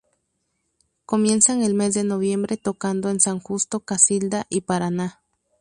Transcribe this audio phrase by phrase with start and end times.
[1.05, 5.21] Comienzan el mes de noviembre tocando en San Justo, Casilda y Paraná.